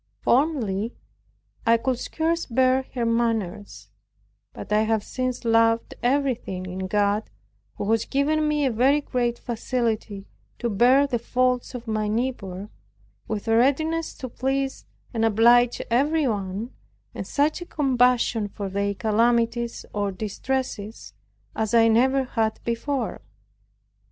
[0.21, 0.95] Formerly,
[1.63, 3.91] I could scarce bear her manners;
[4.51, 7.29] but I have since loved everything in God,
[7.75, 10.25] who has given me a very great facility
[10.57, 12.69] to bear the faults of my neighbor,
[13.27, 16.71] with a readiness to please and oblige everyone
[17.13, 21.13] and such a compassion for their calamities or distresses
[21.55, 23.21] as I never had before.